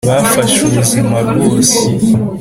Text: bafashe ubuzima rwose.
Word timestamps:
bafashe 0.09 0.59
ubuzima 0.69 1.15
rwose. 1.27 1.79